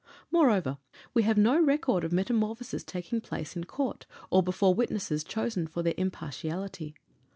Moreover, 0.31 0.79
we 1.13 1.21
have 1.21 1.37
no 1.37 1.59
record 1.61 2.03
of 2.03 2.11
metamorphosis 2.11 2.83
taking 2.83 3.21
place 3.21 3.55
in 3.55 3.65
court, 3.65 4.07
or 4.31 4.41
before 4.41 4.73
witnesses 4.73 5.23
chosen 5.23 5.67
for 5.67 5.83
their 5.83 5.93
impartiality. 5.95 6.95